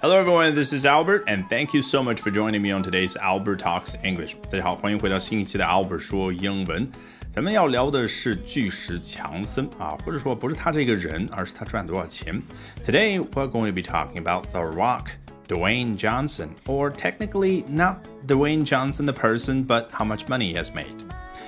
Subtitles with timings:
[0.00, 3.16] Hello everyone, this is Albert, and thank you so much for joining me on today's
[3.16, 4.34] Albert Talks English.
[4.50, 6.88] 大家好，欢迎回到新一期的 Albert 说英文。
[7.30, 12.40] 咱们要聊的是巨石强森啊，或者说不是他这个人，而是他赚多少钱。
[12.86, 15.08] Today we're going to be talking about The Rock,
[15.48, 20.70] Dwayne Johnson, or technically not Dwayne Johnson the person, but how much money he has
[20.72, 20.86] made.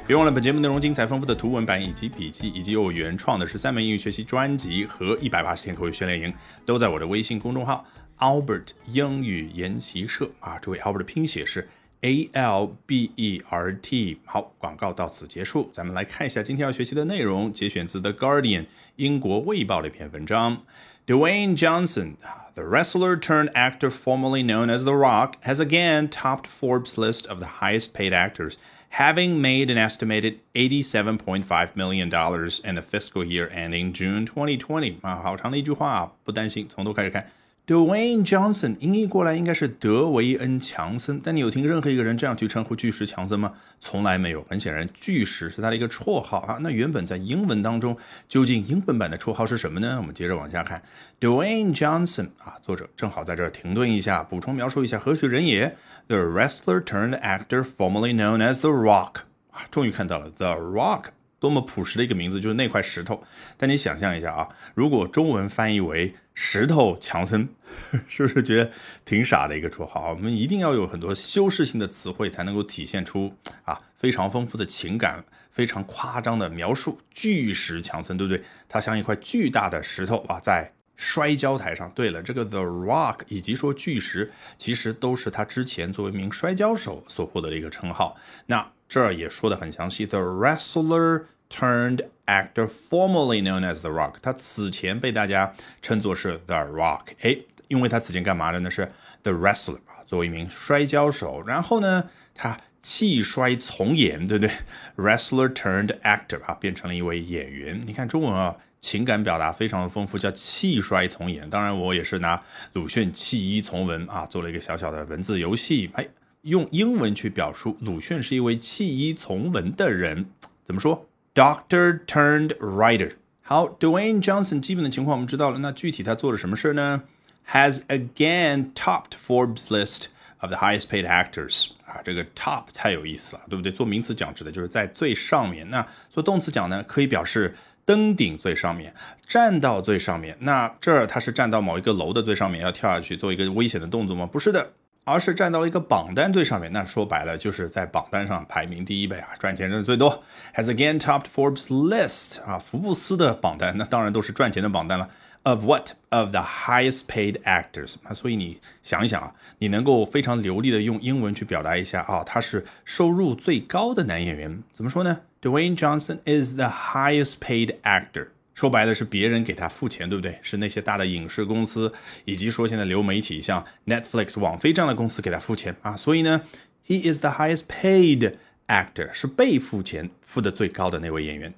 [0.07, 6.33] 别忘了，本节目内容精彩丰富的图文版以及笔记，以及有我原创的十三门英语学习专辑和一百八十天口语训练营，
[6.65, 7.85] 都在我的微信公众号
[8.23, 10.59] Albert 英语研习社啊。
[10.61, 11.69] 这位 Albert 的拼写是
[12.01, 14.21] A L B E R T。
[14.25, 18.67] 好，广告到此结束，咱们来看一下今天要学习的内容，节选自 The Guardian
[18.97, 20.63] 英国卫报的一篇文章。
[21.07, 22.17] Dwayne Johnson,
[22.55, 27.39] the wrestler turned actor formerly known as The Rock, has again topped Forbes' list of
[27.39, 28.57] the highest paid actors
[28.91, 34.97] having made an estimated $87.5 million in the fiscal year ending June 2020.
[35.01, 37.31] 啊，好长的一句话，不担心，从头开始看。
[37.66, 43.54] Dwayne Johnson 音译过来应该是德维恩·强森，但你有听任何一个人这样去称呼巨石强森吗？
[43.80, 44.46] 从来没有。
[44.50, 46.58] 很显然，巨石是他的一个绰号啊。
[46.60, 47.96] 那原本在英文当中，
[48.28, 49.96] 究竟英文版的绰号是什么呢？
[49.98, 50.84] 我们接着往下看。
[51.22, 55.78] Dwayne Johnson 啊，作者正好在这儿停顿一下，补充描述一下何许人也。
[56.08, 61.06] The wrestler turned actor formerly known as The Rock 啊，终于看到了 The Rock。
[61.40, 63.22] 多么朴实的一个名字，就是那块石头。
[63.58, 67.50] 但你想象一下啊，如果中文翻译为石头强森，
[68.08, 68.72] 是不是觉得
[69.06, 70.10] 挺傻的一个绰号？
[70.10, 77.00] 我们一定要有很多修饰性的词汇，才能够体现出啊非常丰富的情感，非常夸张的描述。
[77.12, 78.44] 巨石强森，对不对？
[78.68, 81.92] 他像一块巨大的石头啊，在摔跤台上。
[81.92, 88.18] 对了，这个 The Rock 以及说巨石，其实都是他之前作为一名摔跤手所获得的一个称号。
[88.48, 91.26] 那这儿也说的很详细，The wrestler。
[91.50, 98.72] Turned actor formerly known as The Rock，他此前被大家称作是 The Rock，哎，因为他此前干嘛的呢？
[98.72, 98.92] 是
[99.24, 104.54] The Wrestler 啊，作为一名摔跤手，然后呢，他弃摔从演，对不对
[104.98, 107.82] ？Wrestler turned actor 啊，变成了一位演员。
[107.86, 111.50] 你看中文啊，情感表达非常的丰富，叫弃摔从演。
[111.50, 112.42] 当然，我也是拿
[112.74, 116.06] 鲁迅弃医从文啊，做了一个小小的文字游戏，哎，
[116.42, 120.26] 用英文去表述鲁迅是一位弃医从文的人，
[120.64, 123.12] 怎么说？Doctor turned writer。
[123.42, 127.04] 好，Dwayne Johnson 基本的情况我们知道了，那具体他做了什么事呢
[127.52, 130.06] ？Has again topped Forbes list
[130.40, 131.72] of the highest paid actors。
[131.86, 133.72] 啊，这个 top 太有意思了，对不对？
[133.72, 135.70] 做名词讲指的就是在最上面。
[135.70, 138.94] 那做动词讲呢，可以表示登顶最上面，
[139.28, 140.38] 站到最上面。
[140.40, 144.26] 那这儿他是站到某一个楼的最上面，要跳下去做一个危险的动作吗？
[144.26, 144.72] 不是的。
[145.06, 150.24] 而是站到了一个榜单最上面，那说白了就是在榜单上排名第一呗啊，赚钱挣的最多。
[150.56, 155.10] Has again topped Forbes list 啊，福布斯的榜单，那当然都是赚钱的榜单了。
[155.44, 155.92] Of what?
[156.10, 168.28] Of the highest paid actors 啊，所以你想一想啊，你能够非常流利的用英文去表达一下啊，他是收入最高的男演员，怎么说呢？Dwayne Johnson is the highest paid actor。
[168.54, 170.38] 说白了是别人给他付钱，对不对？
[170.42, 171.92] 是那些大的影视公司，
[172.26, 175.96] 以及说现在流媒体像 Netflix、网飞这样的公司给他付钱啊。
[175.98, 176.42] 所以呢
[176.88, 178.36] ，He is the highest paid
[178.68, 181.54] actor，是被付钱付的最高的那位演员。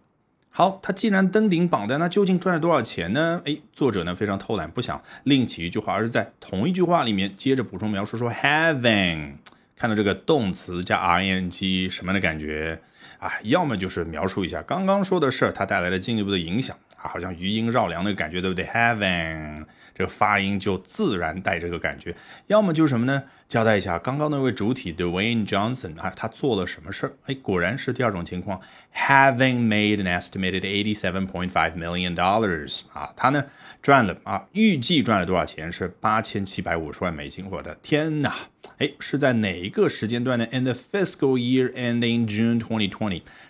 [0.49, 3.41] 好，他既然登顶榜单，那究竟赚了多少钱呢？
[3.43, 9.33] 哎，作者呢非常偷懒，不想另起一句话，而是在同一句话里面接着补充描述说，having
[9.75, 12.81] 看到这个动词加 ing 什么样的感觉
[13.19, 13.31] 啊？
[13.43, 17.09] 要么就是描述一下刚刚说的事儿，它带来的进一步的影响啊。
[17.09, 22.13] 好像余音绕梁那个感觉，对不对 haven 这个发音就自然带这个感觉。
[22.47, 23.23] 要么就是什么呢？
[23.47, 27.13] 交代一下刚刚那位主体 Dwayne Johnson 啊，他做了什么事儿？
[27.27, 28.59] 哎，果然是第二种情况。
[28.95, 33.45] Having made an estimated eighty-seven point five million dollars 啊，他呢
[33.81, 35.71] 赚了啊，预计赚了多少钱？
[35.71, 37.45] 是八千七百五十万美金。
[37.51, 38.33] 我的天哪！
[38.79, 43.04] 哎，是在哪一个时间段呢？In the fiscal year ending June 2020，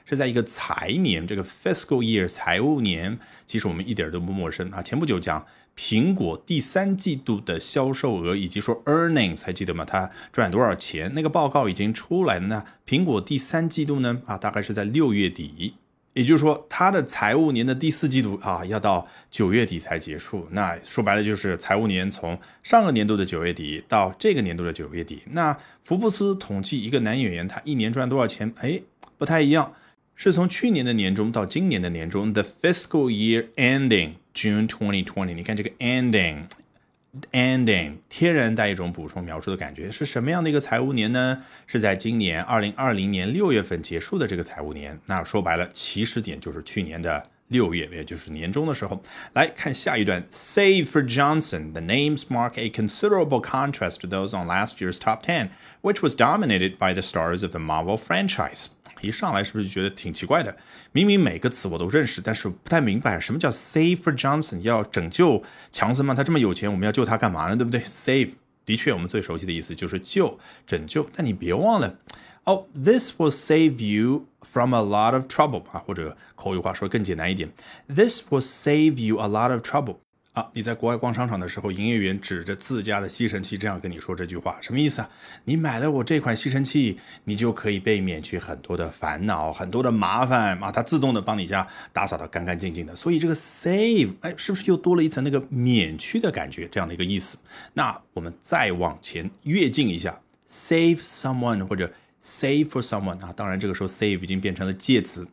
[0.05, 1.25] 是在一个财年。
[1.25, 4.81] 这个 fiscal year 财务年，其实我们一点都不陌生啊。
[4.81, 5.46] 前不久讲
[5.78, 9.84] 苹果第三季度的销售额，以及说 earnings，还记得吗？
[9.84, 11.13] 它赚多少钱？
[11.13, 12.47] 那个报告已经出来了。
[12.47, 14.22] 那苹果第三季度呢？
[14.25, 15.75] 啊，大概是在六月底。
[16.13, 20.47] 也就是说，它的财务年的第四季度啊，要到九月底才结束。
[20.52, 25.23] 那说白了就是财务年从上个年度的九月底到这个年度的九月底。
[25.31, 28.49] 那福布斯统计一个男演员他一年赚多少钱？
[28.61, 28.81] 哎，
[29.18, 29.74] 不太一样，
[30.15, 32.32] 是从去年的年终到今年的年终。
[32.32, 35.34] The fiscal year ending June 2020。
[35.34, 41.42] 你看这个 ending。Ending 天然带一种补充描述的感觉，是什么样的一个财务年呢？
[41.66, 44.97] 是在今年二零二零年六月份结束的这个财务年。
[45.06, 49.03] 那说白了，起始点就是去年的 六月，也就是年终的时候。
[49.32, 55.48] 来看下一段，Save for Johnson, the names mark a considerable contrast to those on last year's top ten,
[55.82, 58.66] which was dominated by the stars of the Marvel franchise.
[59.05, 60.55] 一上来是不是就觉得挺奇怪的？
[60.91, 66.13] 明明每个词我都认识，但是不太明白什么叫 save for Johnson，要拯救强森吗？
[66.13, 67.55] 他这么有钱，我们要救他干嘛呢？
[67.55, 68.31] 对不对？Save
[68.66, 71.97] 的确我们最熟悉的意思就是救、拯救，但你别忘了，
[72.46, 77.49] 哦，this will save you from a lot of trouble 啊，或者口语化说更简单一点
[77.87, 79.97] ，this will save you a lot of trouble。
[80.35, 85.09] 啊，你在国外逛商场的时候，营业员指着自家的吸尘器这样跟你说这句话，什么意思啊？
[85.46, 90.70] 你买了我这款吸尘器，你就可以被免去很多的烦恼、很多的麻烦啊！
[90.70, 92.93] 它自动的帮你家打扫的干干净净的。
[92.93, 96.67] 所以这个 save，哎，是不是又多了一层那个免去的感觉？
[96.67, 97.38] 这样的一个意思。
[97.73, 101.90] 那我们再往前跃进一下，save someone 或者
[102.22, 105.26] save for someone 啊，当然这个时候 save 已经变成了介词，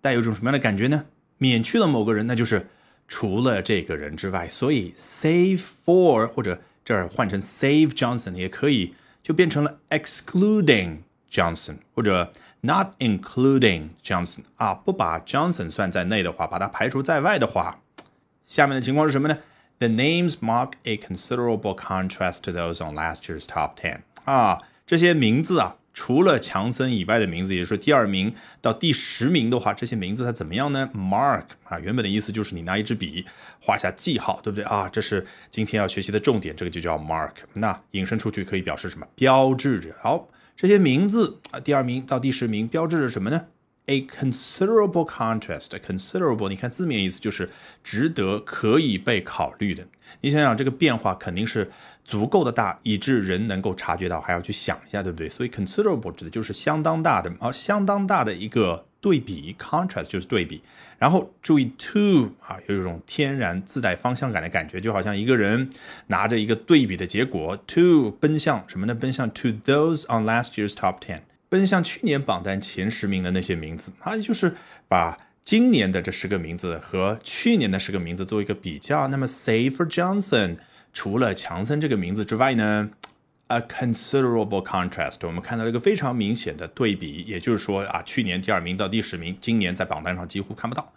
[0.00, 1.04] 带有一种什么样的感觉呢？
[1.36, 2.66] 免去了某个人，那就是。
[3.08, 10.98] 除了这个人之外，所以 save for 或者这儿换成 save Johnson 也可以，就变成了 excluding
[11.32, 17.80] Johnson 或者 not including Johnson 啊，不把 Johnson 算在内的话，把它排除在外的话，
[18.44, 19.38] 下面的情况是什么呢
[19.78, 25.76] ？The names mark a considerable contrast to those on last year's top ten 啊，这些名字啊。
[26.00, 33.26] 除了强森以外的名字，也就是说第二名到第十名的话，这些名字它怎么样呢？Mark 啊，原本的意思就是你拿一支笔
[33.60, 34.88] 画下记号，对不对啊？
[34.88, 37.32] 这是今天要学习的重点，这个就叫 Mark。
[37.52, 39.04] 那引申出去可以表示什么？
[39.16, 39.92] 标志着。
[40.00, 43.46] 好，这些名字啊，第二名到第十名标志着什么呢
[43.86, 45.70] ？A considerable contrast。
[45.80, 47.50] Considerable，你看字面意思就是
[47.82, 49.84] 值得、可以被考虑的。
[50.20, 51.72] 你想想，这个变化肯定是。
[52.08, 55.28] 足够的大，以致人能够察觉到，还要去想一下，对不对？
[55.28, 60.62] 所以 considerable 指的就是相当大的，啊，相当大的一个对比，contrast 就是对比。
[60.98, 65.68] 然后注意 to 啊，有一种天然自带方向感的感觉，就好像一个人
[66.06, 68.94] 拿着一个对比的结果，to 奔向什么呢？
[68.94, 71.20] 奔向 to those on last year's top ten，
[71.50, 74.54] 奔向去年榜单前十名的那些名字，啊，就是
[74.88, 75.14] 把
[75.44, 79.08] 今年的这十个名字和去年的十个名字做一个比较。
[79.08, 80.56] 那么 say for Johnson。
[80.92, 82.90] 除了强森这个名字之外呢
[83.48, 90.92] ，a considerable contrast，我们看到了一个非常明显的对比，也就是说啊，去年第二名到第十名，今年在榜单上几乎看不到。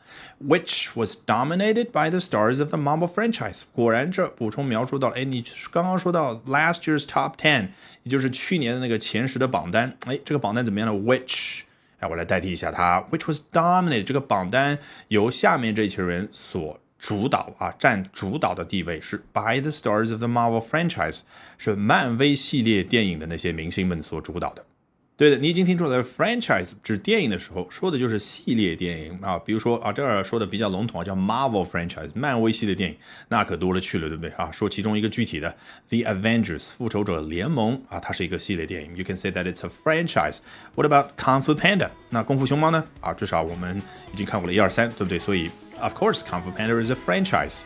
[0.46, 3.62] Which was dominated by the stars of the Marvel franchise。
[3.72, 7.70] 果然，这补充描述到了，哎，你刚刚说到 last year's top ten，
[8.04, 11.62] 也就是去年的那个前十的榜单，哎，这个榜单怎么样呢？Which，
[12.00, 16.81] 哎，我来代替一下它，Which was dominated，这个榜单由下面这群人所。
[17.02, 21.22] 主导啊，占主导的地位是 by the stars of the Marvel franchise，
[21.58, 24.64] 是漫威系列电影的那些明星们所主导的。
[25.18, 32.98] 对的，你已经听出来了，franchise 指电影的时候说的就是系列电影啊，比如说啊，这儿说的比较笼统啊，叫 Marvel franchise，漫威系列电影，
[33.30, 34.52] 那可多了去了，对不对啊？
[34.52, 35.56] 说其中一个具体的
[35.90, 40.38] ，The Avengers 复仇者联盟啊，它是一个系列电影，You can say that it's a franchise。
[40.76, 41.90] What about Kung Fu Panda？
[42.10, 42.86] 那功夫熊猫呢？
[43.00, 43.82] 啊，至少我们
[44.14, 45.18] 已经看过了一二三，对不对？
[45.18, 45.50] 所以。
[45.81, 47.65] Of course, Kung Fu Panda is a franchise.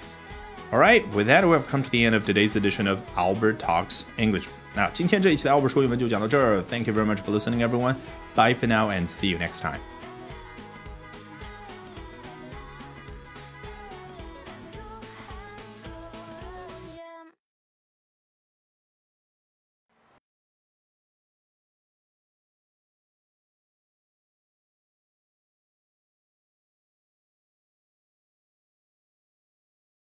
[0.73, 4.05] Alright, with that, we have come to the end of today's edition of Albert Talks
[4.19, 4.49] English.
[4.75, 6.63] 那今天这一期的 Albert 说英文就讲到这儿。
[6.63, 7.97] Thank you very much for listening, everyone.
[8.35, 9.81] Bye for now and see you next time.